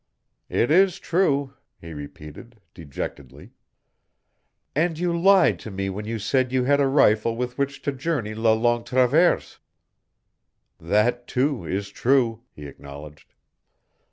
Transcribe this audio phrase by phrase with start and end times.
[0.49, 3.51] "It is true," he repeated, dejectedly.
[4.75, 7.91] "And you lied to me when you said you had a rifle with which to
[7.91, 9.59] journey la Longue Traverse."
[10.79, 13.35] "That too is true," he acknowledged.